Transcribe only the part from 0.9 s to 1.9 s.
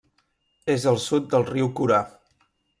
al sud del riu